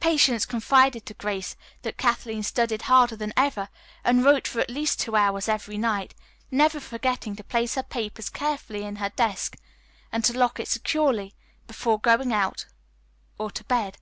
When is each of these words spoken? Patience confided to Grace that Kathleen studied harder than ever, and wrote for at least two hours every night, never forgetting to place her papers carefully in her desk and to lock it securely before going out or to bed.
Patience 0.00 0.44
confided 0.44 1.06
to 1.06 1.14
Grace 1.14 1.54
that 1.82 1.96
Kathleen 1.96 2.42
studied 2.42 2.82
harder 2.82 3.14
than 3.14 3.32
ever, 3.36 3.68
and 4.02 4.24
wrote 4.24 4.48
for 4.48 4.58
at 4.58 4.68
least 4.72 4.98
two 4.98 5.14
hours 5.14 5.48
every 5.48 5.78
night, 5.78 6.16
never 6.50 6.80
forgetting 6.80 7.36
to 7.36 7.44
place 7.44 7.76
her 7.76 7.84
papers 7.84 8.28
carefully 8.28 8.82
in 8.82 8.96
her 8.96 9.10
desk 9.10 9.56
and 10.10 10.24
to 10.24 10.36
lock 10.36 10.58
it 10.58 10.66
securely 10.66 11.32
before 11.68 12.00
going 12.00 12.32
out 12.32 12.66
or 13.38 13.52
to 13.52 13.62
bed. 13.62 13.98